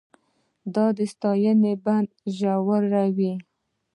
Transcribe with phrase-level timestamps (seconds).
[0.73, 3.33] دا ستاینه بند ژوروي.